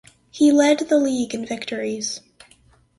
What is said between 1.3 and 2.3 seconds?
in victories.